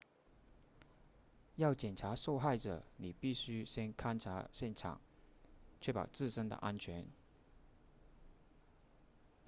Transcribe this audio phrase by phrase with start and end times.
[1.57, 4.99] 要检查受害者你必须先勘察现场
[5.79, 7.05] 确保自身的安全